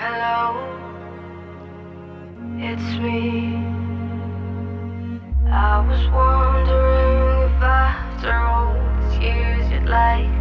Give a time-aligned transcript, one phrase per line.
[0.00, 0.54] Hello,
[2.56, 3.56] it's me.
[5.50, 8.78] I was wondering if after all
[9.10, 10.37] these years you'd like.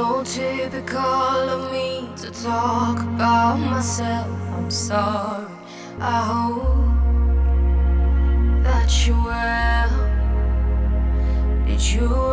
[0.00, 4.26] so typical of me to talk about myself.
[4.56, 5.44] I'm sorry.
[6.00, 6.88] I hope
[8.64, 9.92] that you will.
[11.66, 12.29] Did you?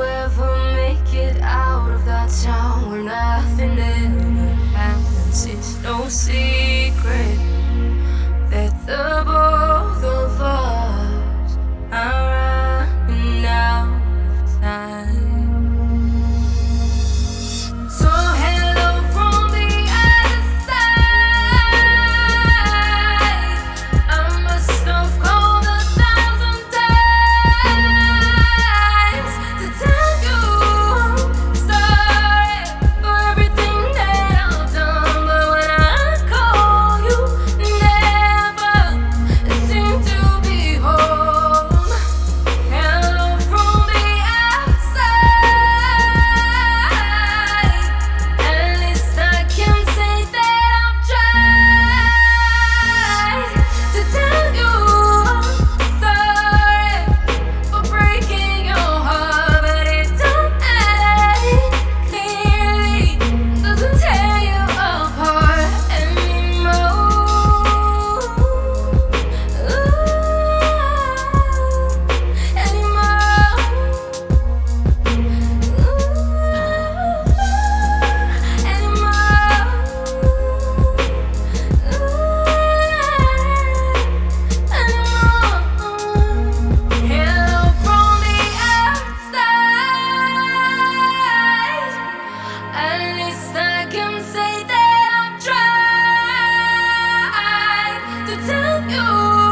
[98.86, 99.47] you.